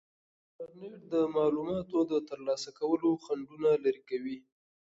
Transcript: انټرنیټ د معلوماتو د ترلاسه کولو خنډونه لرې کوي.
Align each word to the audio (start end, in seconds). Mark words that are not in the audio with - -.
انټرنیټ 0.49 0.95
د 1.13 1.13
معلوماتو 1.35 1.97
د 2.11 2.13
ترلاسه 2.29 2.69
کولو 2.79 3.09
خنډونه 3.23 3.69
لرې 3.83 4.01
کوي. 4.09 4.37